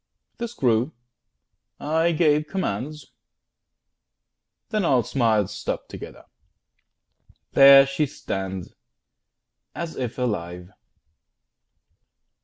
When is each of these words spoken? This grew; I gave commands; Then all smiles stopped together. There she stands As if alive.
This 0.39 0.55
grew; 0.55 0.93
I 1.79 2.11
gave 2.11 2.47
commands; 2.47 3.11
Then 4.69 4.83
all 4.83 5.03
smiles 5.03 5.53
stopped 5.53 5.89
together. 5.89 6.25
There 7.51 7.85
she 7.85 8.07
stands 8.07 8.73
As 9.75 9.95
if 9.95 10.17
alive. 10.17 10.71